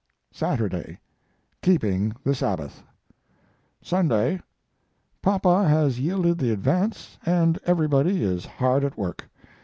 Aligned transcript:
Saturday: 0.31 0.97
Keeping 1.61 2.13
the 2.23 2.33
Sabbath. 2.33 2.81
Sunday: 3.83 4.41
Papa 5.21 5.67
has 5.69 5.99
yielded 5.99 6.39
the 6.39 6.49
advance 6.51 7.19
and 7.23 7.59
everybody 7.67 8.23
is 8.23 8.43
hard 8.47 8.83
at 8.83 8.97
work. 8.97 9.29